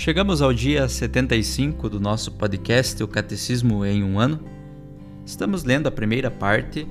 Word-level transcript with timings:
Chegamos 0.00 0.40
ao 0.40 0.50
dia 0.50 0.88
75 0.88 1.90
do 1.90 2.00
nosso 2.00 2.32
podcast 2.32 3.02
O 3.02 3.06
Catecismo 3.06 3.84
em 3.84 4.02
um 4.02 4.18
ano. 4.18 4.40
Estamos 5.26 5.62
lendo 5.62 5.88
a 5.88 5.90
primeira 5.90 6.30
parte 6.30 6.88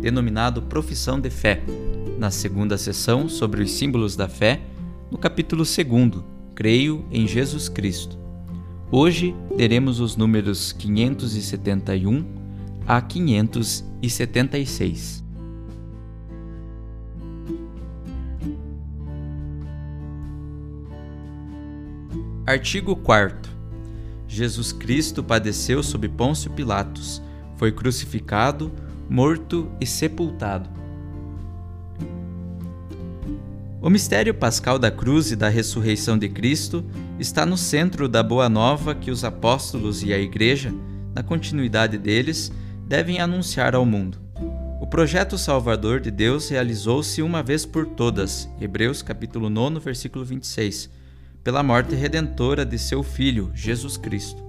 denominado 0.00 0.62
Profissão 0.62 1.18
de 1.18 1.30
Fé, 1.30 1.60
na 2.16 2.30
segunda 2.30 2.78
sessão 2.78 3.28
sobre 3.28 3.60
os 3.60 3.72
símbolos 3.72 4.14
da 4.14 4.28
fé, 4.28 4.60
no 5.10 5.18
capítulo 5.18 5.64
2, 5.64 5.78
Creio 6.54 7.04
em 7.10 7.26
Jesus 7.26 7.68
Cristo. 7.68 8.16
Hoje 8.88 9.34
leremos 9.50 9.98
os 9.98 10.14
números 10.14 10.70
571 10.70 12.24
a 12.86 13.00
576. 13.00 15.27
Artigo 22.48 22.96
4 22.96 23.52
Jesus 24.26 24.72
Cristo 24.72 25.22
padeceu 25.22 25.82
sob 25.82 26.08
Pôncio 26.08 26.50
Pilatos, 26.50 27.20
foi 27.58 27.70
crucificado, 27.70 28.72
morto 29.06 29.70
e 29.78 29.84
sepultado. 29.84 30.70
O 33.82 33.90
mistério 33.90 34.32
pascal 34.32 34.78
da 34.78 34.90
cruz 34.90 35.30
e 35.30 35.36
da 35.36 35.50
ressurreição 35.50 36.16
de 36.16 36.26
Cristo 36.30 36.82
está 37.18 37.44
no 37.44 37.58
centro 37.58 38.08
da 38.08 38.22
boa 38.22 38.48
nova 38.48 38.94
que 38.94 39.10
os 39.10 39.24
apóstolos 39.24 40.02
e 40.02 40.14
a 40.14 40.18
Igreja, 40.18 40.72
na 41.14 41.22
continuidade 41.22 41.98
deles, 41.98 42.50
devem 42.86 43.20
anunciar 43.20 43.74
ao 43.74 43.84
mundo. 43.84 44.16
O 44.80 44.86
projeto 44.86 45.36
salvador 45.36 46.00
de 46.00 46.10
Deus 46.10 46.48
realizou-se 46.48 47.20
uma 47.20 47.42
vez 47.42 47.66
por 47.66 47.84
todas, 47.84 48.48
Hebreus 48.58 49.02
capítulo 49.02 49.50
9, 49.50 49.80
versículo 49.80 50.24
26, 50.24 50.96
pela 51.42 51.62
morte 51.62 51.94
redentora 51.94 52.64
de 52.64 52.78
seu 52.78 53.02
Filho, 53.02 53.50
Jesus 53.54 53.96
Cristo. 53.96 54.42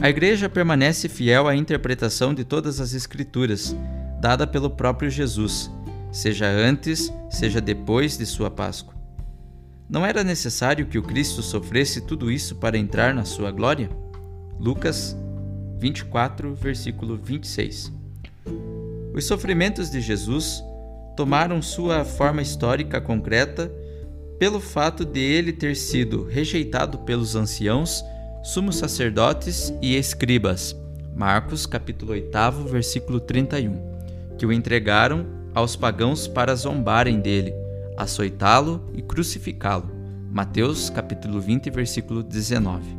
A 0.00 0.08
Igreja 0.08 0.48
permanece 0.48 1.08
fiel 1.08 1.46
à 1.46 1.54
interpretação 1.54 2.32
de 2.32 2.44
todas 2.44 2.80
as 2.80 2.94
Escrituras, 2.94 3.76
dada 4.20 4.46
pelo 4.46 4.70
próprio 4.70 5.10
Jesus, 5.10 5.70
seja 6.10 6.46
antes, 6.46 7.12
seja 7.28 7.60
depois 7.60 8.16
de 8.16 8.24
sua 8.24 8.50
Páscoa. 8.50 8.94
Não 9.88 10.06
era 10.06 10.22
necessário 10.22 10.86
que 10.86 10.98
o 10.98 11.02
Cristo 11.02 11.42
sofresse 11.42 12.00
tudo 12.00 12.30
isso 12.30 12.56
para 12.56 12.78
entrar 12.78 13.12
na 13.12 13.24
sua 13.24 13.50
glória? 13.50 13.90
Lucas 14.58 15.16
24, 15.78 16.54
versículo 16.54 17.16
26. 17.16 17.92
Os 19.12 19.24
sofrimentos 19.24 19.90
de 19.90 20.00
Jesus 20.00 20.62
tomaram 21.16 21.60
sua 21.60 22.04
forma 22.04 22.40
histórica 22.40 23.00
concreta 23.00 23.70
pelo 24.40 24.58
fato 24.58 25.04
de 25.04 25.20
ele 25.20 25.52
ter 25.52 25.76
sido 25.76 26.24
rejeitado 26.24 27.00
pelos 27.00 27.36
anciãos 27.36 28.02
sumos 28.42 28.76
sacerdotes 28.76 29.70
e 29.82 29.94
escribas. 29.94 30.74
Marcos 31.14 31.66
capítulo 31.66 32.12
8, 32.12 32.64
versículo 32.66 33.20
31, 33.20 33.76
que 34.38 34.46
o 34.46 34.52
entregaram 34.52 35.26
aos 35.54 35.76
pagãos 35.76 36.26
para 36.26 36.54
zombarem 36.54 37.20
dele, 37.20 37.52
açoitá-lo 37.98 38.90
e 38.94 39.02
crucificá-lo. 39.02 39.90
Mateus 40.32 40.88
capítulo 40.88 41.38
20, 41.38 41.68
versículo 41.68 42.22
19. 42.22 42.96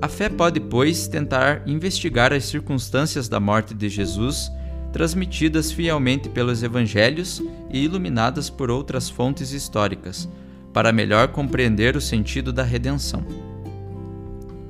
A 0.00 0.06
fé 0.06 0.28
pode, 0.28 0.60
pois, 0.60 1.08
tentar 1.08 1.64
investigar 1.66 2.32
as 2.32 2.44
circunstâncias 2.44 3.28
da 3.28 3.40
morte 3.40 3.74
de 3.74 3.88
Jesus, 3.88 4.52
transmitidas 4.92 5.72
fielmente 5.72 6.28
pelos 6.28 6.62
evangelhos 6.62 7.42
e 7.70 7.82
iluminadas 7.82 8.50
por 8.50 8.70
outras 8.70 9.08
fontes 9.08 9.52
históricas, 9.52 10.28
para 10.72 10.92
melhor 10.92 11.28
compreender 11.28 11.96
o 11.96 12.00
sentido 12.00 12.52
da 12.52 12.62
redenção. 12.62 13.24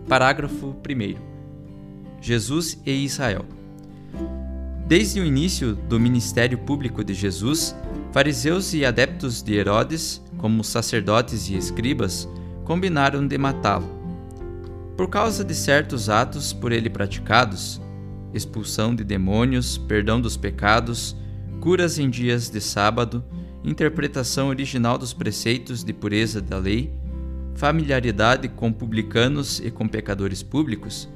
Parágrafo 0.08 0.76
1. 0.88 1.16
Jesus 2.20 2.78
e 2.86 2.92
Israel. 2.92 3.44
Desde 4.86 5.20
o 5.20 5.24
início 5.24 5.74
do 5.74 5.98
ministério 5.98 6.58
público 6.58 7.02
de 7.02 7.14
Jesus, 7.14 7.74
fariseus 8.12 8.74
e 8.74 8.84
adeptos 8.84 9.42
de 9.42 9.54
Herodes, 9.54 10.22
como 10.38 10.62
sacerdotes 10.62 11.48
e 11.48 11.56
escribas, 11.56 12.28
combinaram 12.64 13.26
de 13.26 13.38
matá-lo. 13.38 13.88
Por 14.96 15.08
causa 15.08 15.44
de 15.44 15.54
certos 15.54 16.08
atos 16.08 16.52
por 16.52 16.72
ele 16.72 16.90
praticados, 16.90 17.80
expulsão 18.34 18.94
de 18.94 19.04
demônios, 19.04 19.76
perdão 19.76 20.20
dos 20.20 20.36
pecados, 20.36 21.16
curas 21.60 21.98
em 21.98 22.10
dias 22.10 22.50
de 22.50 22.60
sábado, 22.60 23.24
interpretação 23.64 24.48
original 24.48 24.98
dos 24.98 25.12
preceitos 25.12 25.84
de 25.84 25.92
pureza 25.92 26.40
da 26.40 26.58
lei, 26.58 26.92
familiaridade 27.54 28.48
com 28.48 28.72
publicanos 28.72 29.60
e 29.60 29.70
com 29.70 29.86
pecadores 29.86 30.42
públicos, 30.42 31.08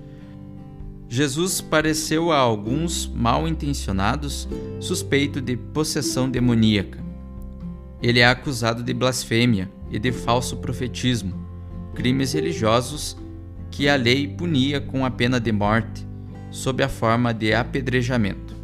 Jesus 1.09 1.61
pareceu 1.61 2.33
a 2.33 2.39
alguns 2.39 3.07
mal 3.07 3.47
intencionados 3.47 4.49
suspeito 4.81 5.41
de 5.41 5.57
possessão 5.57 6.29
demoníaca. 6.29 6.99
Ele 8.03 8.21
é 8.21 8.27
acusado 8.27 8.83
de 8.83 8.93
blasfêmia 8.93 9.71
e 9.91 9.99
de 9.99 10.11
falso 10.11 10.57
profetismo, 10.57 11.47
crimes 11.95 12.33
religiosos 12.33 13.17
que 13.71 13.89
a 13.89 13.97
lei 13.97 14.27
punia 14.27 14.81
com 14.81 15.05
a 15.05 15.11
pena 15.11 15.39
de 15.39 15.53
morte, 15.53 16.06
sob 16.51 16.83
a 16.83 16.89
forma 16.89 17.33
de 17.33 17.53
apedrejamento. 17.53 18.55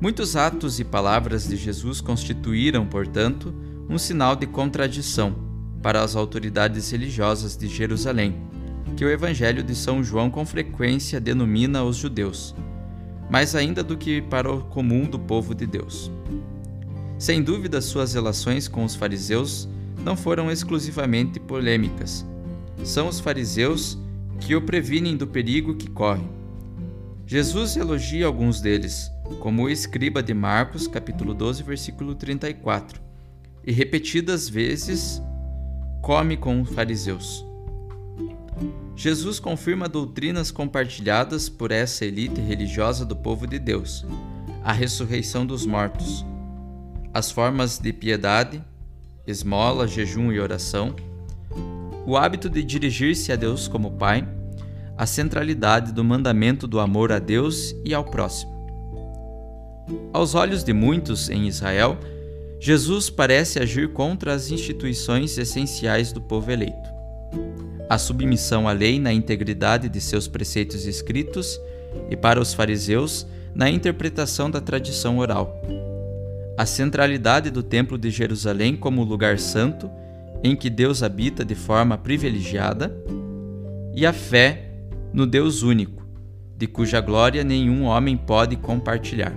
Muitos 0.00 0.36
atos 0.36 0.78
e 0.78 0.84
palavras 0.84 1.48
de 1.48 1.56
Jesus 1.56 2.00
constituíram, 2.00 2.86
portanto, 2.86 3.54
um 3.88 3.96
sinal 3.96 4.36
de 4.36 4.46
contradição 4.46 5.34
para 5.82 6.02
as 6.02 6.16
autoridades 6.16 6.90
religiosas 6.90 7.56
de 7.56 7.68
Jerusalém, 7.68 8.36
que 8.96 9.04
o 9.04 9.10
Evangelho 9.10 9.62
de 9.62 9.74
São 9.74 10.02
João 10.02 10.30
com 10.30 10.44
frequência 10.44 11.20
denomina 11.20 11.82
os 11.82 11.96
judeus, 11.96 12.54
mais 13.30 13.54
ainda 13.54 13.82
do 13.82 13.96
que 13.96 14.20
para 14.20 14.52
o 14.52 14.62
comum 14.64 15.04
do 15.04 15.18
povo 15.18 15.54
de 15.54 15.66
Deus. 15.66 16.10
Sem 17.18 17.42
dúvida, 17.42 17.80
suas 17.80 18.12
relações 18.12 18.68
com 18.68 18.84
os 18.84 18.94
fariseus 18.94 19.68
não 20.04 20.16
foram 20.16 20.50
exclusivamente 20.50 21.40
polêmicas. 21.40 22.26
São 22.84 23.08
os 23.08 23.18
fariseus 23.18 23.98
que 24.38 24.54
o 24.54 24.60
previnem 24.60 25.16
do 25.16 25.26
perigo 25.26 25.74
que 25.74 25.88
corre. 25.88 26.28
Jesus 27.28 27.76
elogia 27.76 28.24
alguns 28.24 28.60
deles, 28.60 29.10
como 29.40 29.64
o 29.64 29.68
escriba 29.68 30.22
de 30.22 30.32
Marcos, 30.32 30.86
capítulo 30.86 31.34
12, 31.34 31.60
versículo 31.64 32.14
34, 32.14 33.02
e 33.64 33.72
repetidas 33.72 34.48
vezes 34.48 35.20
come 36.00 36.36
com 36.36 36.62
os 36.62 36.70
fariseus. 36.70 37.44
Jesus 38.94 39.40
confirma 39.40 39.88
doutrinas 39.88 40.52
compartilhadas 40.52 41.48
por 41.48 41.72
essa 41.72 42.04
elite 42.04 42.40
religiosa 42.40 43.04
do 43.04 43.16
povo 43.16 43.44
de 43.44 43.58
Deus: 43.58 44.06
a 44.62 44.72
ressurreição 44.72 45.44
dos 45.44 45.66
mortos, 45.66 46.24
as 47.12 47.32
formas 47.32 47.76
de 47.76 47.92
piedade, 47.92 48.64
esmola, 49.26 49.88
jejum 49.88 50.30
e 50.30 50.38
oração, 50.38 50.94
o 52.06 52.16
hábito 52.16 52.48
de 52.48 52.62
dirigir-se 52.62 53.32
a 53.32 53.36
Deus 53.36 53.66
como 53.66 53.90
Pai, 53.90 54.35
a 54.96 55.04
centralidade 55.04 55.92
do 55.92 56.02
mandamento 56.02 56.66
do 56.66 56.80
amor 56.80 57.12
a 57.12 57.18
Deus 57.18 57.74
e 57.84 57.92
ao 57.92 58.04
próximo. 58.04 58.56
Aos 60.12 60.34
olhos 60.34 60.64
de 60.64 60.72
muitos 60.72 61.28
em 61.28 61.46
Israel, 61.46 61.98
Jesus 62.58 63.10
parece 63.10 63.58
agir 63.58 63.92
contra 63.92 64.32
as 64.32 64.50
instituições 64.50 65.36
essenciais 65.36 66.12
do 66.12 66.20
povo 66.20 66.50
eleito. 66.50 66.88
A 67.88 67.98
submissão 67.98 68.66
à 68.66 68.72
lei 68.72 68.98
na 68.98 69.12
integridade 69.12 69.88
de 69.88 70.00
seus 70.00 70.26
preceitos 70.26 70.86
escritos 70.86 71.60
e 72.10 72.16
para 72.16 72.40
os 72.40 72.54
fariseus 72.54 73.26
na 73.54 73.70
interpretação 73.70 74.50
da 74.50 74.60
tradição 74.60 75.18
oral. 75.18 75.60
A 76.58 76.64
centralidade 76.64 77.50
do 77.50 77.62
Templo 77.62 77.98
de 77.98 78.10
Jerusalém 78.10 78.74
como 78.76 79.04
lugar 79.04 79.38
santo, 79.38 79.90
em 80.42 80.56
que 80.56 80.70
Deus 80.70 81.02
habita 81.02 81.44
de 81.44 81.54
forma 81.54 81.96
privilegiada, 81.98 82.96
e 83.94 84.04
a 84.04 84.12
fé 84.12 84.65
no 85.16 85.26
Deus 85.26 85.62
único, 85.62 86.06
de 86.58 86.66
cuja 86.66 87.00
glória 87.00 87.42
nenhum 87.42 87.84
homem 87.84 88.18
pode 88.18 88.54
compartilhar. 88.54 89.32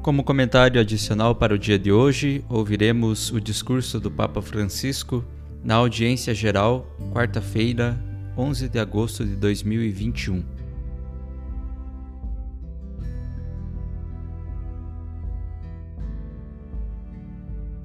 Como 0.00 0.22
comentário 0.22 0.80
adicional 0.80 1.34
para 1.34 1.54
o 1.54 1.58
dia 1.58 1.76
de 1.76 1.90
hoje, 1.90 2.44
ouviremos 2.48 3.32
o 3.32 3.40
discurso 3.40 3.98
do 3.98 4.08
Papa 4.08 4.40
Francisco 4.40 5.24
na 5.64 5.74
audiência 5.74 6.32
geral, 6.32 6.86
quarta-feira, 7.12 7.98
11 8.38 8.68
de 8.68 8.78
agosto 8.78 9.24
de 9.24 9.34
2021. 9.34 10.44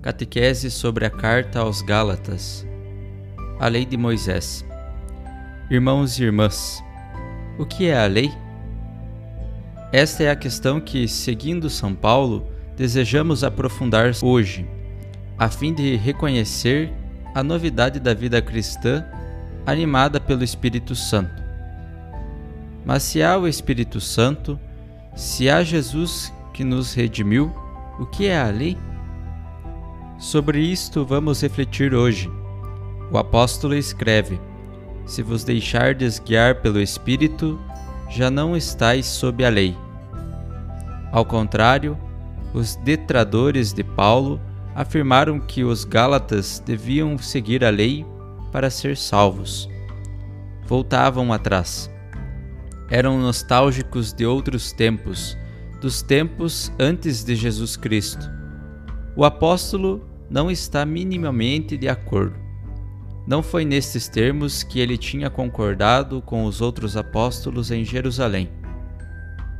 Catequese 0.07 0.71
sobre 0.71 1.05
a 1.05 1.09
Carta 1.09 1.59
aos 1.59 1.81
Gálatas. 1.81 2.65
A 3.59 3.67
Lei 3.67 3.85
de 3.85 3.97
Moisés. 3.97 4.65
Irmãos 5.69 6.17
e 6.17 6.23
irmãs, 6.23 6.81
o 7.59 7.65
que 7.65 7.87
é 7.87 7.99
a 8.01 8.05
lei? 8.05 8.31
Esta 9.91 10.23
é 10.23 10.31
a 10.31 10.35
questão 10.37 10.79
que, 10.79 11.09
seguindo 11.09 11.69
São 11.69 11.93
Paulo, 11.93 12.47
desejamos 12.77 13.43
aprofundar 13.43 14.13
hoje, 14.23 14.65
a 15.37 15.49
fim 15.49 15.73
de 15.73 15.97
reconhecer 15.97 16.89
a 17.35 17.43
novidade 17.43 17.99
da 17.99 18.13
vida 18.13 18.41
cristã 18.41 19.05
animada 19.65 20.21
pelo 20.21 20.41
Espírito 20.41 20.95
Santo. 20.95 21.43
Mas 22.85 23.03
se 23.03 23.21
há 23.21 23.37
o 23.37 23.45
Espírito 23.45 23.99
Santo, 23.99 24.57
se 25.17 25.49
há 25.49 25.61
Jesus 25.63 26.31
que 26.53 26.63
nos 26.63 26.93
redimiu, 26.93 27.53
o 27.99 28.05
que 28.05 28.27
é 28.27 28.39
a 28.39 28.47
lei? 28.47 28.77
Sobre 30.17 30.59
isto 30.59 31.05
vamos 31.05 31.41
refletir 31.41 31.93
hoje. 31.93 32.31
O 33.11 33.19
apóstolo 33.19 33.75
escreve: 33.75 34.41
Se 35.05 35.21
vos 35.21 35.43
deixardes 35.43 36.17
guiar 36.17 36.55
pelo 36.55 36.81
Espírito, 36.81 37.59
já 38.09 38.31
não 38.31 38.57
estáis 38.57 39.05
sob 39.05 39.45
a 39.45 39.49
lei. 39.49 39.77
Ao 41.11 41.23
contrário, 41.23 41.95
os 42.51 42.75
detradores 42.77 43.73
de 43.73 43.83
Paulo 43.83 44.41
afirmaram 44.73 45.39
que 45.39 45.63
os 45.63 45.83
Gálatas 45.83 46.61
deviam 46.65 47.15
seguir 47.19 47.63
a 47.63 47.69
lei 47.69 48.03
para 48.51 48.71
ser 48.71 48.97
salvos. 48.97 49.69
Voltavam 50.65 51.31
atrás. 51.31 51.91
Eram 52.89 53.19
nostálgicos 53.19 54.13
de 54.13 54.25
outros 54.25 54.71
tempos, 54.71 55.37
dos 55.79 56.01
tempos 56.01 56.71
antes 56.79 57.23
de 57.23 57.35
Jesus 57.35 57.77
Cristo. 57.77 58.37
O 59.15 59.25
apóstolo 59.25 60.06
não 60.29 60.51
está 60.51 60.85
minimamente 60.85 61.77
de 61.77 61.87
acordo. 61.87 62.35
Não 63.27 63.43
foi 63.43 63.65
nestes 63.65 64.07
termos 64.07 64.63
que 64.63 64.79
ele 64.79 64.97
tinha 64.97 65.29
concordado 65.29 66.21
com 66.21 66.45
os 66.45 66.61
outros 66.61 66.95
apóstolos 66.95 67.71
em 67.71 67.83
Jerusalém. 67.83 68.49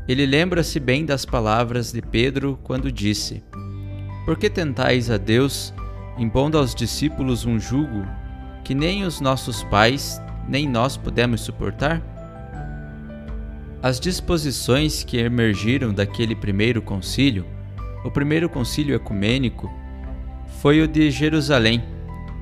Ele 0.08 0.26
lembra-se 0.26 0.80
bem 0.80 1.06
das 1.06 1.26
palavras 1.26 1.92
de 1.92 2.02
Pedro 2.02 2.58
quando 2.64 2.92
disse: 2.92 3.44
Por 4.26 4.38
que 4.38 4.50
tentais 4.50 5.10
a 5.12 5.18
Deus, 5.18 5.74
impondo 6.18 6.58
aos 6.58 6.74
discípulos 6.74 7.46
um 7.46 7.60
jugo 7.60 8.08
que 8.64 8.74
nem 8.74 9.04
os 9.04 9.20
nossos 9.20 9.64
pais 9.64 10.22
nem 10.48 10.68
nós 10.68 10.96
podemos 10.96 11.42
suportar? 11.42 12.02
As 13.84 14.00
disposições 14.00 15.04
que 15.04 15.18
emergiram 15.18 15.94
daquele 15.94 16.36
primeiro 16.36 16.82
concílio, 16.82 17.46
o 18.06 18.10
primeiro 18.10 18.50
concílio 18.50 18.96
ecumênico, 18.96 19.70
foi 20.62 20.82
o 20.82 20.88
de 20.88 21.12
Jerusalém 21.12 21.84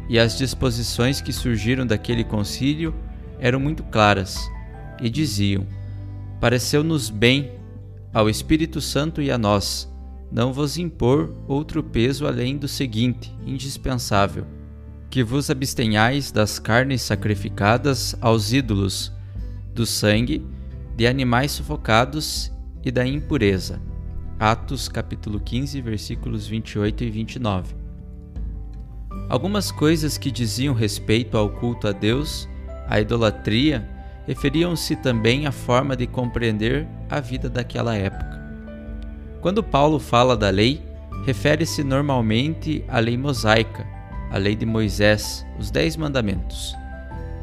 e 0.08 0.20
as 0.20 0.38
disposições 0.38 1.22
que 1.22 1.34
surgiram 1.34 1.86
daquele 1.86 2.24
concílio 2.24 2.94
eram 3.40 3.60
muito 3.60 3.84
claras 3.84 4.50
e 5.02 5.10
diziam: 5.10 5.66
Pareceu-nos 6.40 7.10
bem 7.10 7.52
ao 8.14 8.30
Espírito 8.30 8.80
Santo 8.80 9.22
e 9.22 9.30
a 9.32 9.38
nós 9.38 9.92
não 10.32 10.52
vos 10.52 10.78
impor 10.78 11.34
outro 11.48 11.84
peso 11.84 12.28
além 12.28 12.58
do 12.58 12.68
seguinte, 12.68 13.34
indispensável: 13.46 14.46
que 15.10 15.24
vos 15.24 15.50
abstenhais 15.50 16.32
das 16.32 16.60
carnes 16.60 17.02
sacrificadas 17.02 18.16
aos 18.20 18.52
ídolos, 18.54 19.12
do 19.74 19.86
sangue, 19.86 20.46
de 20.96 21.06
animais 21.08 21.52
sufocados 21.52 22.52
e 22.84 22.92
da 22.92 23.06
impureza. 23.06 23.82
Atos 24.40 24.88
capítulo 24.88 25.40
15, 25.40 25.82
versículos 25.82 26.48
28 26.48 27.04
e 27.04 27.10
29. 27.10 27.85
Algumas 29.28 29.72
coisas 29.72 30.18
que 30.18 30.30
diziam 30.30 30.74
respeito 30.74 31.36
ao 31.38 31.50
culto 31.50 31.88
a 31.88 31.92
Deus, 31.92 32.48
à 32.88 33.00
idolatria, 33.00 33.88
referiam-se 34.28 34.96
também 34.96 35.48
à 35.48 35.52
forma 35.52 35.96
de 35.96 36.06
compreender 36.06 36.88
a 37.10 37.20
vida 37.20 37.50
daquela 37.50 37.96
época. 37.96 38.44
Quando 39.42 39.64
Paulo 39.64 40.00
fala 40.00 40.38
da 40.38 40.50
lei, 40.50 40.84
refere-se 41.26 41.84
normalmente 41.84 42.84
à 42.88 43.00
lei 43.00 43.18
mosaica, 43.18 43.86
a 44.32 44.38
lei 44.38 44.56
de 44.56 44.66
Moisés, 44.66 45.46
os 45.60 45.72
Dez 45.72 45.98
Mandamentos. 45.98 46.76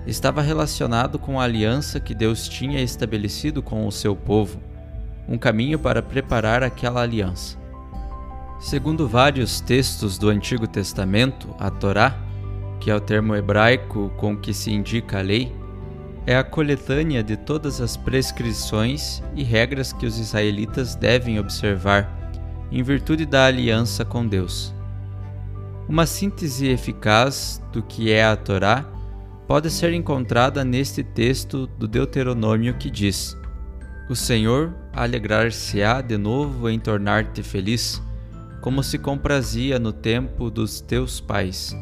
Estava 0.06 0.40
relacionado 0.40 1.19
com 1.19 1.40
a 1.40 1.44
aliança 1.44 2.00
que 2.00 2.14
Deus 2.14 2.49
tinha 2.49 2.81
estabelecido 2.81 3.62
com 3.62 3.87
o 3.87 3.93
seu 3.93 4.14
povo, 4.14 4.61
um 5.28 5.38
caminho 5.38 5.78
para 5.78 6.02
preparar 6.02 6.62
aquela 6.62 7.02
aliança. 7.02 7.62
Segundo 8.62 9.09
vários 9.09 9.61
textos 9.61 10.16
do 10.16 10.28
Antigo 10.28 10.69
Testamento, 10.69 11.52
a 11.59 11.69
Torá, 11.69 12.16
que 12.78 12.92
é 12.92 12.95
o 12.95 13.00
termo 13.00 13.35
hebraico 13.35 14.12
com 14.16 14.37
que 14.37 14.54
se 14.54 14.71
indica 14.71 15.19
a 15.19 15.21
lei, 15.21 15.52
é 16.25 16.37
a 16.37 16.45
coletânea 16.45 17.25
de 17.25 17.37
todas 17.37 17.81
as 17.81 17.97
prescrições 17.97 19.21
e 19.35 19.42
regras 19.42 19.92
que 19.92 20.07
os 20.07 20.16
israelitas 20.16 20.95
devem 20.95 21.40
observar 21.40 22.09
em 22.71 22.85
virtude 22.85 23.26
da 23.26 23.47
aliança 23.47 24.04
com 24.04 24.25
Deus. 24.25 24.73
Uma 25.88 26.07
síntese 26.07 26.69
eficaz 26.69 27.61
do 27.73 27.83
que 27.83 28.12
é 28.12 28.25
a 28.25 28.37
Torá 28.37 28.85
pode 29.49 29.69
ser 29.71 29.92
encontrada 29.92 30.64
neste 30.64 31.02
texto 31.02 31.66
do 31.66 31.88
Deuteronômio 31.88 32.75
que 32.75 32.88
diz: 32.88 33.37
O 34.09 34.14
Senhor 34.14 34.73
alegrar-se-á 34.92 36.00
de 36.00 36.16
novo 36.16 36.71
em 36.71 36.78
tornar-te 36.78 37.42
feliz 37.42 38.00
como 38.62 38.83
se 38.83 38.97
comprazia 38.97 39.78
no 39.78 39.92
tempo 39.92 40.49
dos 40.49 40.81
teus 40.81 41.21
pais. 41.21 41.76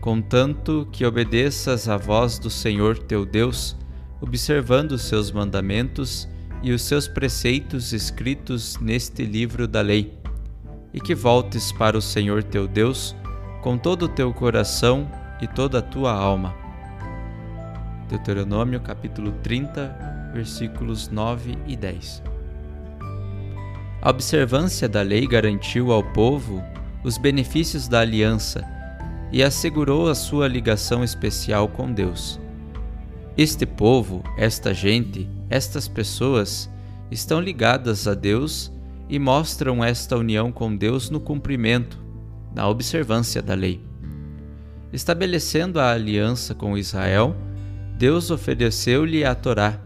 Contanto 0.00 0.86
que 0.92 1.06
obedeças 1.06 1.88
à 1.88 1.96
voz 1.96 2.38
do 2.38 2.50
Senhor 2.50 2.98
teu 2.98 3.24
Deus, 3.24 3.76
observando 4.20 4.92
os 4.92 5.02
seus 5.02 5.30
mandamentos 5.30 6.28
e 6.62 6.72
os 6.72 6.82
seus 6.82 7.06
preceitos 7.06 7.92
escritos 7.92 8.76
neste 8.80 9.24
livro 9.24 9.68
da 9.68 9.80
lei, 9.80 10.18
e 10.92 11.00
que 11.00 11.14
voltes 11.14 11.72
para 11.72 11.96
o 11.96 12.02
Senhor 12.02 12.42
teu 12.42 12.66
Deus 12.66 13.14
com 13.62 13.78
todo 13.78 14.06
o 14.06 14.08
teu 14.08 14.34
coração 14.34 15.10
e 15.40 15.46
toda 15.46 15.78
a 15.78 15.82
tua 15.82 16.12
alma. 16.12 16.54
Deuteronômio 18.08 18.80
capítulo 18.80 19.32
30, 19.42 20.32
versículos 20.34 21.08
9 21.08 21.56
e 21.66 21.76
10. 21.76 22.33
A 24.04 24.10
observância 24.10 24.86
da 24.86 25.00
lei 25.00 25.26
garantiu 25.26 25.90
ao 25.90 26.02
povo 26.02 26.62
os 27.02 27.16
benefícios 27.16 27.88
da 27.88 28.00
aliança 28.00 28.62
e 29.32 29.42
assegurou 29.42 30.10
a 30.10 30.14
sua 30.14 30.46
ligação 30.46 31.02
especial 31.02 31.68
com 31.68 31.90
Deus. 31.90 32.38
Este 33.34 33.64
povo, 33.64 34.22
esta 34.36 34.74
gente, 34.74 35.26
estas 35.48 35.88
pessoas 35.88 36.70
estão 37.10 37.40
ligadas 37.40 38.06
a 38.06 38.12
Deus 38.12 38.70
e 39.08 39.18
mostram 39.18 39.82
esta 39.82 40.18
união 40.18 40.52
com 40.52 40.76
Deus 40.76 41.08
no 41.08 41.18
cumprimento, 41.18 41.98
na 42.54 42.68
observância 42.68 43.40
da 43.40 43.54
lei. 43.54 43.80
Estabelecendo 44.92 45.80
a 45.80 45.92
aliança 45.92 46.54
com 46.54 46.76
Israel, 46.76 47.34
Deus 47.96 48.30
ofereceu-lhe 48.30 49.24
a 49.24 49.34
Torá, 49.34 49.80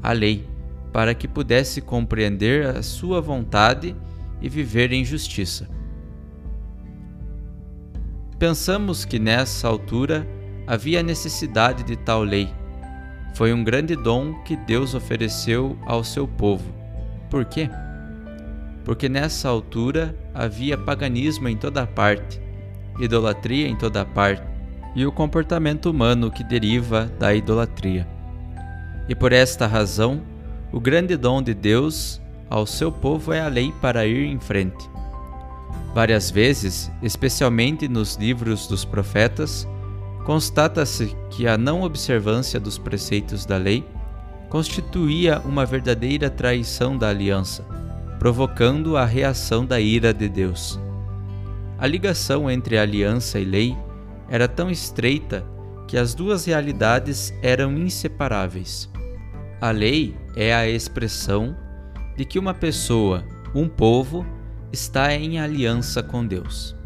a 0.00 0.12
lei, 0.12 0.46
para 0.94 1.12
que 1.12 1.26
pudesse 1.26 1.80
compreender 1.80 2.64
a 2.68 2.80
sua 2.80 3.20
vontade 3.20 3.96
e 4.40 4.48
viver 4.48 4.92
em 4.92 5.04
justiça. 5.04 5.68
Pensamos 8.38 9.04
que 9.04 9.18
nessa 9.18 9.66
altura 9.66 10.24
havia 10.68 11.02
necessidade 11.02 11.82
de 11.82 11.96
tal 11.96 12.22
lei. 12.22 12.48
Foi 13.34 13.52
um 13.52 13.64
grande 13.64 13.96
dom 13.96 14.40
que 14.44 14.54
Deus 14.54 14.94
ofereceu 14.94 15.76
ao 15.84 16.04
seu 16.04 16.28
povo. 16.28 16.72
Por 17.28 17.44
quê? 17.44 17.68
Porque 18.84 19.08
nessa 19.08 19.48
altura 19.48 20.16
havia 20.32 20.78
paganismo 20.78 21.48
em 21.48 21.56
toda 21.56 21.84
parte, 21.88 22.40
idolatria 23.00 23.66
em 23.66 23.74
toda 23.74 24.04
parte 24.04 24.46
e 24.94 25.04
o 25.04 25.10
comportamento 25.10 25.90
humano 25.90 26.30
que 26.30 26.44
deriva 26.44 27.06
da 27.18 27.34
idolatria. 27.34 28.06
E 29.08 29.14
por 29.14 29.32
esta 29.32 29.66
razão, 29.66 30.22
o 30.74 30.80
grande 30.80 31.16
dom 31.16 31.40
de 31.40 31.54
Deus 31.54 32.20
ao 32.50 32.66
seu 32.66 32.90
povo 32.90 33.32
é 33.32 33.40
a 33.40 33.46
lei 33.46 33.72
para 33.80 34.04
ir 34.06 34.26
em 34.26 34.40
frente. 34.40 34.90
Várias 35.94 36.32
vezes, 36.32 36.90
especialmente 37.00 37.86
nos 37.86 38.16
livros 38.16 38.66
dos 38.66 38.84
profetas, 38.84 39.68
constata-se 40.24 41.16
que 41.30 41.46
a 41.46 41.56
não 41.56 41.82
observância 41.82 42.58
dos 42.58 42.76
preceitos 42.76 43.46
da 43.46 43.56
lei 43.56 43.86
constituía 44.50 45.38
uma 45.44 45.64
verdadeira 45.64 46.28
traição 46.28 46.98
da 46.98 47.08
aliança, 47.08 47.64
provocando 48.18 48.96
a 48.96 49.04
reação 49.04 49.64
da 49.64 49.78
ira 49.78 50.12
de 50.12 50.28
Deus. 50.28 50.80
A 51.78 51.86
ligação 51.86 52.50
entre 52.50 52.78
aliança 52.78 53.38
e 53.38 53.44
lei 53.44 53.76
era 54.28 54.48
tão 54.48 54.68
estreita 54.68 55.46
que 55.86 55.96
as 55.96 56.14
duas 56.14 56.46
realidades 56.46 57.32
eram 57.42 57.78
inseparáveis. 57.78 58.92
A 59.60 59.70
lei 59.70 60.16
é 60.36 60.54
a 60.54 60.68
expressão 60.68 61.56
de 62.16 62.24
que 62.24 62.38
uma 62.38 62.52
pessoa, 62.52 63.24
um 63.54 63.68
povo, 63.68 64.26
está 64.72 65.14
em 65.14 65.38
aliança 65.38 66.02
com 66.02 66.26
Deus. 66.26 66.76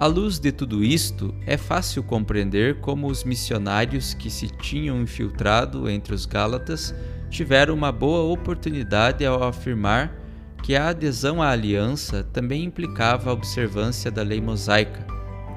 À 0.00 0.06
luz 0.06 0.38
de 0.38 0.52
tudo 0.52 0.82
isto, 0.82 1.34
é 1.44 1.56
fácil 1.56 2.02
compreender 2.02 2.80
como 2.80 3.08
os 3.08 3.24
missionários 3.24 4.14
que 4.14 4.30
se 4.30 4.48
tinham 4.48 5.00
infiltrado 5.00 5.90
entre 5.90 6.14
os 6.14 6.24
Gálatas 6.24 6.94
tiveram 7.28 7.74
uma 7.74 7.92
boa 7.92 8.32
oportunidade 8.32 9.26
ao 9.26 9.42
afirmar 9.42 10.14
que 10.62 10.76
a 10.76 10.88
adesão 10.88 11.42
à 11.42 11.50
aliança 11.50 12.22
também 12.32 12.64
implicava 12.64 13.30
a 13.30 13.32
observância 13.32 14.10
da 14.10 14.22
lei 14.22 14.40
mosaica, 14.40 15.06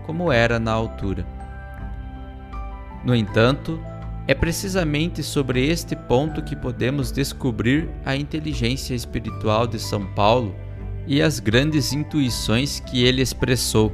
como 0.06 0.32
era 0.32 0.60
na 0.60 0.72
altura. 0.72 1.26
No 3.06 3.16
entanto, 3.16 3.80
é 4.28 4.34
precisamente 4.34 5.24
sobre 5.24 5.68
este 5.68 5.96
ponto 5.96 6.44
que 6.44 6.56
podemos 6.56 7.12
descobrir 7.12 7.90
a 8.06 8.16
inteligência 8.16 8.94
espiritual 8.94 9.66
de 9.66 9.80
São 9.80 10.06
Paulo 10.14 10.56
e 11.08 11.22
as 11.22 11.40
grandes 11.40 11.92
intuições 11.92 12.80
que 12.80 13.04
ele 13.04 13.22
expressou, 13.22 13.92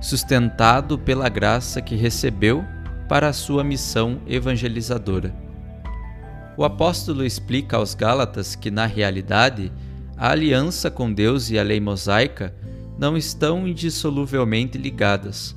sustentado 0.00 0.98
pela 0.98 1.28
graça 1.28 1.80
que 1.80 1.94
recebeu 1.94 2.64
para 3.08 3.28
a 3.28 3.32
sua 3.32 3.62
missão 3.62 4.20
evangelizadora. 4.26 5.34
O 6.56 6.64
apóstolo 6.64 7.24
explica 7.24 7.76
aos 7.76 7.94
Gálatas 7.94 8.54
que, 8.54 8.70
na 8.70 8.86
realidade, 8.86 9.72
a 10.16 10.30
aliança 10.30 10.90
com 10.90 11.12
Deus 11.12 11.50
e 11.50 11.58
a 11.58 11.62
lei 11.62 11.80
mosaica 11.80 12.54
não 12.98 13.16
estão 13.16 13.66
indissoluvelmente 13.66 14.78
ligadas. 14.78 15.56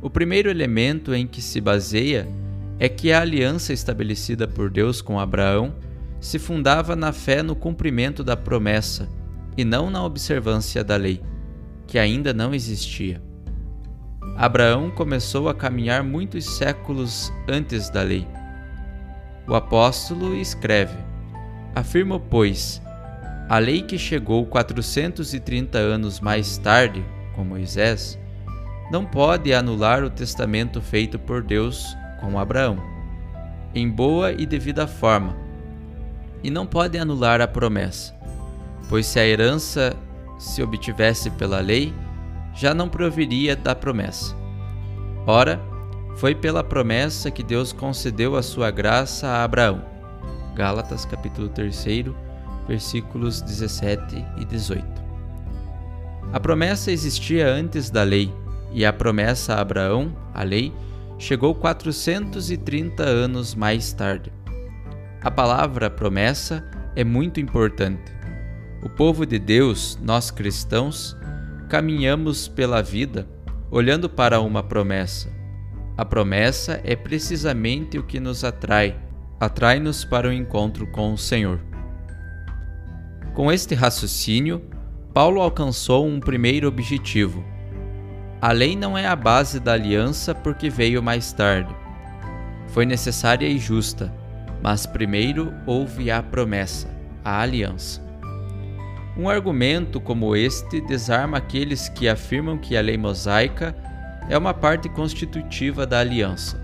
O 0.00 0.08
primeiro 0.08 0.48
elemento 0.48 1.14
em 1.14 1.26
que 1.26 1.42
se 1.42 1.60
baseia 1.60 2.26
é 2.78 2.88
que 2.88 3.12
a 3.12 3.20
aliança 3.20 3.72
estabelecida 3.72 4.46
por 4.46 4.70
Deus 4.70 5.00
com 5.00 5.18
Abraão 5.18 5.74
se 6.20 6.38
fundava 6.38 6.94
na 6.94 7.12
fé 7.12 7.42
no 7.42 7.56
cumprimento 7.56 8.22
da 8.22 8.36
promessa 8.36 9.08
e 9.56 9.64
não 9.64 9.90
na 9.90 10.04
observância 10.04 10.84
da 10.84 10.96
lei, 10.96 11.22
que 11.86 11.98
ainda 11.98 12.34
não 12.34 12.54
existia. 12.54 13.22
Abraão 14.36 14.90
começou 14.90 15.48
a 15.48 15.54
caminhar 15.54 16.02
muitos 16.02 16.44
séculos 16.44 17.32
antes 17.48 17.88
da 17.88 18.02
lei. 18.02 18.26
O 19.48 19.54
apóstolo 19.54 20.34
escreve: 20.34 20.96
Afirmo, 21.74 22.20
pois, 22.20 22.82
a 23.48 23.58
lei 23.58 23.80
que 23.80 23.96
chegou 23.96 24.44
430 24.44 25.78
anos 25.78 26.20
mais 26.20 26.58
tarde, 26.58 27.02
com 27.34 27.44
Moisés, 27.44 28.18
não 28.90 29.06
pode 29.06 29.54
anular 29.54 30.04
o 30.04 30.10
testamento 30.10 30.82
feito 30.82 31.18
por 31.18 31.42
Deus 31.42 31.96
com 32.20 32.38
Abraão, 32.38 32.78
em 33.74 33.88
boa 33.88 34.32
e 34.32 34.46
devida 34.46 34.86
forma, 34.86 35.36
e 36.42 36.50
não 36.50 36.66
pode 36.66 36.96
anular 36.98 37.40
a 37.40 37.48
promessa, 37.48 38.14
pois 38.88 39.06
se 39.06 39.18
a 39.18 39.26
herança 39.26 39.96
se 40.38 40.62
obtivesse 40.62 41.30
pela 41.30 41.60
lei, 41.60 41.94
já 42.54 42.72
não 42.72 42.88
proviria 42.88 43.54
da 43.56 43.74
promessa. 43.74 44.34
Ora, 45.26 45.60
foi 46.16 46.34
pela 46.34 46.64
promessa 46.64 47.30
que 47.30 47.42
Deus 47.42 47.72
concedeu 47.72 48.36
a 48.36 48.42
sua 48.42 48.70
graça 48.70 49.28
a 49.28 49.44
Abraão. 49.44 49.82
Gálatas 50.54 51.04
capítulo 51.04 51.48
3, 51.50 51.84
versículos 52.66 53.42
17 53.42 54.24
e 54.38 54.44
18. 54.44 54.84
A 56.32 56.40
promessa 56.40 56.90
existia 56.90 57.46
antes 57.46 57.90
da 57.90 58.02
lei, 58.02 58.32
e 58.72 58.84
a 58.84 58.92
promessa 58.92 59.54
a 59.54 59.60
Abraão, 59.60 60.14
a 60.34 60.42
lei, 60.42 60.72
chegou 61.18 61.54
430 61.54 63.02
anos 63.02 63.54
mais 63.54 63.92
tarde. 63.92 64.32
A 65.20 65.30
palavra 65.30 65.90
promessa 65.90 66.64
é 66.94 67.02
muito 67.02 67.40
importante. 67.40 68.14
O 68.82 68.88
povo 68.88 69.26
de 69.26 69.38
Deus, 69.38 69.98
nós 70.02 70.30
cristãos, 70.30 71.16
caminhamos 71.68 72.46
pela 72.48 72.82
vida 72.82 73.28
olhando 73.70 74.08
para 74.08 74.40
uma 74.40 74.62
promessa. 74.62 75.30
A 75.96 76.04
promessa 76.04 76.80
é 76.84 76.94
precisamente 76.94 77.98
o 77.98 78.02
que 78.02 78.20
nos 78.20 78.44
atrai, 78.44 78.96
atrai-nos 79.40 80.04
para 80.04 80.28
o 80.28 80.32
encontro 80.32 80.86
com 80.86 81.12
o 81.12 81.18
Senhor. 81.18 81.60
Com 83.34 83.50
este 83.50 83.74
raciocínio, 83.74 84.62
Paulo 85.12 85.40
alcançou 85.40 86.06
um 86.06 86.20
primeiro 86.20 86.68
objetivo. 86.68 87.44
A 88.40 88.52
lei 88.52 88.76
não 88.76 88.96
é 88.96 89.06
a 89.06 89.16
base 89.16 89.58
da 89.58 89.72
aliança 89.72 90.34
porque 90.34 90.68
veio 90.68 91.02
mais 91.02 91.32
tarde. 91.32 91.74
Foi 92.68 92.84
necessária 92.84 93.46
e 93.46 93.58
justa, 93.58 94.12
mas 94.62 94.86
primeiro 94.86 95.52
houve 95.66 96.10
a 96.10 96.22
promessa, 96.22 96.88
a 97.24 97.40
aliança. 97.40 98.04
Um 99.16 99.28
argumento 99.28 100.00
como 100.00 100.36
este 100.36 100.80
desarma 100.82 101.38
aqueles 101.38 101.88
que 101.88 102.08
afirmam 102.08 102.58
que 102.58 102.76
a 102.76 102.82
lei 102.82 102.98
mosaica 102.98 103.74
é 104.28 104.36
uma 104.36 104.52
parte 104.52 104.88
constitutiva 104.88 105.86
da 105.86 106.00
aliança. 106.00 106.60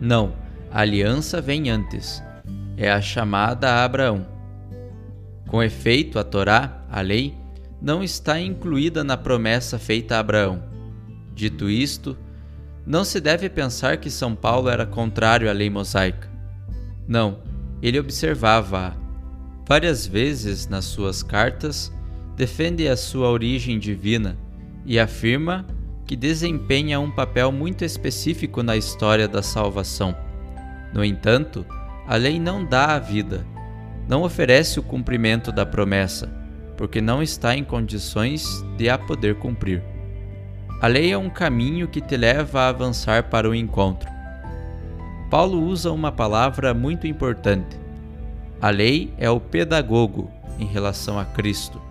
Não, 0.00 0.32
a 0.70 0.80
aliança 0.80 1.40
vem 1.40 1.70
antes. 1.70 2.22
É 2.76 2.90
a 2.90 3.00
chamada 3.00 3.70
a 3.70 3.84
Abraão 3.84 4.38
com 5.48 5.62
efeito, 5.62 6.18
a 6.18 6.24
Torá, 6.24 6.82
a 6.90 7.00
lei, 7.00 7.34
não 7.80 8.02
está 8.02 8.40
incluída 8.40 9.04
na 9.04 9.16
promessa 9.16 9.78
feita 9.78 10.16
a 10.16 10.20
Abraão. 10.20 10.62
Dito 11.34 11.70
isto, 11.70 12.16
não 12.86 13.04
se 13.04 13.20
deve 13.20 13.48
pensar 13.48 13.98
que 13.98 14.10
São 14.10 14.34
Paulo 14.34 14.68
era 14.68 14.86
contrário 14.86 15.48
à 15.48 15.52
lei 15.52 15.70
mosaica. 15.70 16.28
Não, 17.06 17.38
ele 17.82 17.98
observava-a. 17.98 18.94
Várias 19.66 20.06
vezes 20.06 20.66
nas 20.66 20.86
suas 20.86 21.22
cartas, 21.22 21.92
defende 22.36 22.88
a 22.88 22.96
sua 22.96 23.28
origem 23.28 23.78
divina 23.78 24.36
e 24.86 24.98
afirma 24.98 25.66
que 26.06 26.16
desempenha 26.16 26.98
um 26.98 27.10
papel 27.10 27.52
muito 27.52 27.84
específico 27.84 28.62
na 28.62 28.76
história 28.76 29.28
da 29.28 29.42
salvação. 29.42 30.16
No 30.94 31.04
entanto, 31.04 31.66
a 32.06 32.16
lei 32.16 32.40
não 32.40 32.64
dá 32.64 32.94
a 32.94 32.98
vida, 32.98 33.44
não 34.08 34.22
oferece 34.22 34.80
o 34.80 34.82
cumprimento 34.82 35.52
da 35.52 35.66
promessa, 35.66 36.32
porque 36.78 37.00
não 37.00 37.20
está 37.20 37.56
em 37.56 37.64
condições 37.64 38.64
de 38.76 38.88
a 38.88 38.96
poder 38.96 39.34
cumprir. 39.34 39.82
A 40.80 40.86
lei 40.86 41.10
é 41.10 41.18
um 41.18 41.28
caminho 41.28 41.88
que 41.88 42.00
te 42.00 42.16
leva 42.16 42.60
a 42.60 42.68
avançar 42.68 43.24
para 43.24 43.50
o 43.50 43.54
encontro. 43.54 44.08
Paulo 45.28 45.60
usa 45.60 45.90
uma 45.90 46.12
palavra 46.12 46.72
muito 46.72 47.04
importante. 47.08 47.76
A 48.62 48.70
lei 48.70 49.12
é 49.18 49.28
o 49.28 49.40
pedagogo 49.40 50.30
em 50.56 50.66
relação 50.66 51.18
a 51.18 51.24
Cristo, 51.24 51.82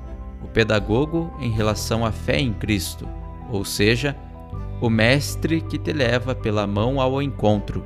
o 0.41 0.48
pedagogo 0.48 1.36
em 1.41 1.51
relação 1.51 2.06
à 2.06 2.12
fé 2.12 2.39
em 2.39 2.53
Cristo, 2.53 3.06
ou 3.51 3.65
seja, 3.65 4.15
o 4.79 4.89
mestre 4.89 5.60
que 5.60 5.77
te 5.77 5.91
leva 5.91 6.34
pela 6.34 6.65
mão 6.65 7.01
ao 7.01 7.22
encontro. 7.22 7.84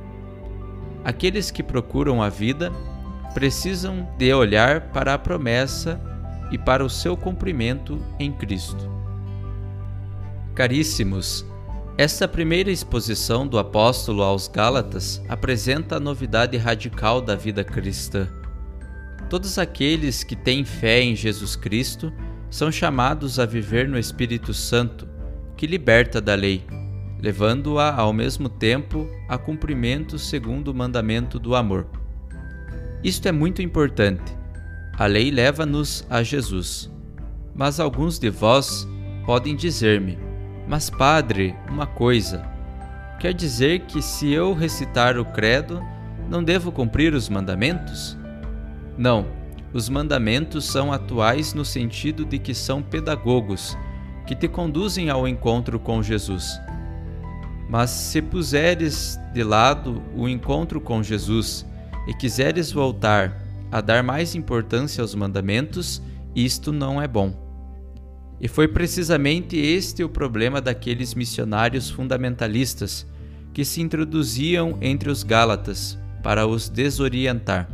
Aqueles 1.04 1.50
que 1.50 1.64
procuram 1.64 2.22
a 2.22 2.28
vida 2.28 2.70
precisam 3.34 4.08
de 4.16 4.32
olhar 4.32 4.92
para 4.92 5.14
a 5.14 5.18
promessa 5.18 6.11
e 6.52 6.58
para 6.58 6.84
o 6.84 6.90
seu 6.90 7.16
cumprimento 7.16 7.98
em 8.18 8.30
Cristo. 8.30 8.88
Caríssimos, 10.54 11.46
esta 11.96 12.28
primeira 12.28 12.70
exposição 12.70 13.46
do 13.46 13.58
apóstolo 13.58 14.22
aos 14.22 14.48
Gálatas 14.48 15.22
apresenta 15.28 15.96
a 15.96 16.00
novidade 16.00 16.56
radical 16.58 17.22
da 17.22 17.34
vida 17.34 17.64
cristã. 17.64 18.28
Todos 19.30 19.58
aqueles 19.58 20.22
que 20.22 20.36
têm 20.36 20.64
fé 20.64 21.00
em 21.00 21.16
Jesus 21.16 21.56
Cristo 21.56 22.12
são 22.50 22.70
chamados 22.70 23.38
a 23.38 23.46
viver 23.46 23.88
no 23.88 23.98
Espírito 23.98 24.52
Santo, 24.52 25.08
que 25.56 25.66
liberta 25.66 26.20
da 26.20 26.34
lei, 26.34 26.62
levando-a 27.18 27.94
ao 27.94 28.12
mesmo 28.12 28.48
tempo 28.48 29.08
a 29.26 29.38
cumprimento 29.38 30.18
segundo 30.18 30.68
o 30.68 30.74
mandamento 30.74 31.38
do 31.38 31.54
amor. 31.54 31.86
Isto 33.02 33.26
é 33.28 33.32
muito 33.32 33.62
importante. 33.62 34.41
A 35.02 35.06
lei 35.06 35.32
leva-nos 35.32 36.06
a 36.08 36.22
Jesus. 36.22 36.88
Mas 37.56 37.80
alguns 37.80 38.20
de 38.20 38.30
vós 38.30 38.86
podem 39.26 39.56
dizer-me: 39.56 40.16
Mas, 40.68 40.88
Padre, 40.88 41.56
uma 41.68 41.88
coisa. 41.88 42.48
Quer 43.18 43.34
dizer 43.34 43.80
que 43.86 44.00
se 44.00 44.30
eu 44.30 44.54
recitar 44.54 45.18
o 45.18 45.24
Credo, 45.24 45.82
não 46.30 46.40
devo 46.40 46.70
cumprir 46.70 47.14
os 47.14 47.28
mandamentos? 47.28 48.16
Não, 48.96 49.26
os 49.72 49.88
mandamentos 49.88 50.66
são 50.66 50.92
atuais 50.92 51.52
no 51.52 51.64
sentido 51.64 52.24
de 52.24 52.38
que 52.38 52.54
são 52.54 52.80
pedagogos, 52.80 53.76
que 54.24 54.36
te 54.36 54.46
conduzem 54.46 55.10
ao 55.10 55.26
encontro 55.26 55.80
com 55.80 56.00
Jesus. 56.00 56.60
Mas 57.68 57.90
se 57.90 58.22
puseres 58.22 59.18
de 59.34 59.42
lado 59.42 60.00
o 60.14 60.28
encontro 60.28 60.80
com 60.80 61.02
Jesus 61.02 61.66
e 62.06 62.14
quiseres 62.14 62.70
voltar 62.70 63.41
a 63.72 63.80
dar 63.80 64.02
mais 64.02 64.34
importância 64.34 65.00
aos 65.00 65.14
mandamentos, 65.14 66.02
isto 66.36 66.70
não 66.70 67.00
é 67.00 67.08
bom. 67.08 67.34
E 68.38 68.46
foi 68.46 68.68
precisamente 68.68 69.56
este 69.56 70.04
o 70.04 70.10
problema 70.10 70.60
daqueles 70.60 71.14
missionários 71.14 71.88
fundamentalistas 71.88 73.06
que 73.54 73.64
se 73.64 73.80
introduziam 73.80 74.76
entre 74.82 75.10
os 75.10 75.22
Gálatas 75.22 75.98
para 76.22 76.46
os 76.46 76.68
desorientar. 76.68 77.66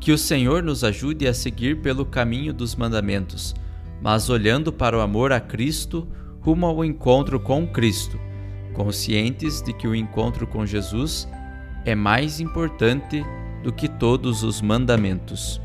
Que 0.00 0.10
o 0.10 0.18
Senhor 0.18 0.62
nos 0.62 0.84
ajude 0.84 1.28
a 1.28 1.34
seguir 1.34 1.82
pelo 1.82 2.06
caminho 2.06 2.54
dos 2.54 2.74
mandamentos, 2.74 3.54
mas 4.00 4.30
olhando 4.30 4.72
para 4.72 4.96
o 4.96 5.02
amor 5.02 5.32
a 5.32 5.40
Cristo 5.40 6.08
rumo 6.40 6.64
ao 6.64 6.82
encontro 6.82 7.38
com 7.38 7.66
Cristo, 7.66 8.18
conscientes 8.72 9.60
de 9.60 9.74
que 9.74 9.86
o 9.86 9.94
encontro 9.94 10.46
com 10.46 10.64
Jesus 10.64 11.28
é 11.84 11.94
mais 11.94 12.40
importante 12.40 13.22
do 13.64 13.72
que 13.72 13.88
todos 13.88 14.44
os 14.44 14.60
mandamentos. 14.60 15.60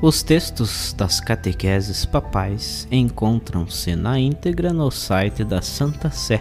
Os 0.00 0.22
textos 0.22 0.94
das 0.94 1.20
catequeses 1.20 2.06
papais 2.06 2.88
encontram-se 2.90 3.94
na 3.94 4.18
íntegra 4.18 4.72
no 4.72 4.90
site 4.90 5.44
da 5.44 5.60
Santa 5.60 6.10
Sé, 6.10 6.40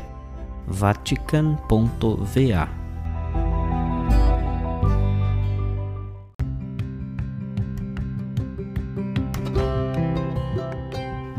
vatican.va. 0.67 1.57